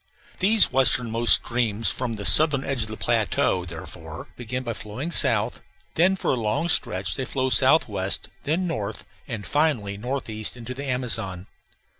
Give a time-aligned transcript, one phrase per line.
[0.39, 5.61] These westernmost streams from the southern edge of the plateau, therefore, begin by flowing south;
[5.93, 10.85] then for a long stretch they flow southwest; then north, and finally northeast into the
[10.89, 11.45] Amazon.